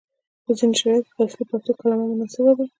[0.45, 2.65] په ځینو شرایطو کې اصلي پښتو کلمه مناسبه ده،